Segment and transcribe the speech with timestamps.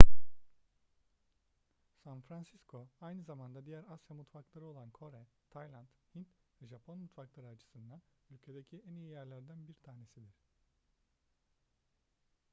[2.03, 6.27] san francisco aynı zamanda diğer asya mutfakları olan kore tayland hint
[6.61, 8.01] ve japon mutfakları açısından
[8.31, 10.35] ülkedeki en iyi yerlerden bir tanesidir